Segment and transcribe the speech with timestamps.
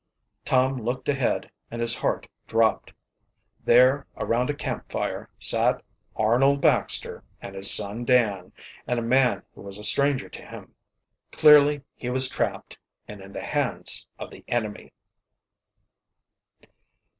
[0.45, 2.91] Tom looked ahead, and his heart dropped.
[3.63, 5.83] There around a camp fire sat
[6.15, 8.51] Arnold Baxter and his son Dan,
[8.87, 10.73] and a man who was a stranger to him.
[11.31, 14.91] Clearly he was trapped, and in the hands of the enemy.